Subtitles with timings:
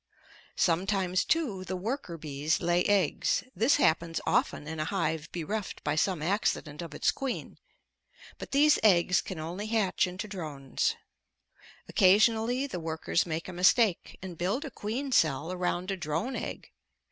[0.55, 5.93] Sometimes, too, the worker bees lay eggs this happens often in a hive bereft by
[5.95, 7.59] some accident of its queen
[8.39, 10.95] but these eggs can only hatch into drones.
[11.87, 16.71] Occasionally the workers make a mistake and build a queen cell around a drone egg.